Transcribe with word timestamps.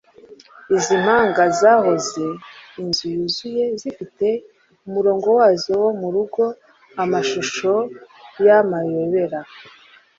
Izi 0.75 0.95
mpanga 1.03 1.43
zahoze 1.59 2.25
"Inzu 2.81 3.05
Yuzuye" 3.15 3.63
zifite 3.81 4.27
umurongo 4.87 5.27
wazo 5.37 5.71
wo 5.83 5.89
murugo 6.01 6.43
amashusho 7.03 7.71
y'amayobera 8.45 9.39